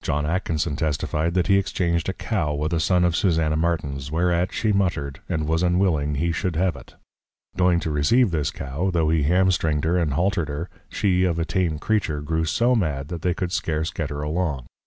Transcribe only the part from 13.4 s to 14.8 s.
scarce get her along.